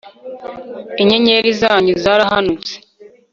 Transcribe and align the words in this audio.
inyenyeri 1.01 1.49
zanyu 1.61 1.93
zarahanutse 2.03 2.73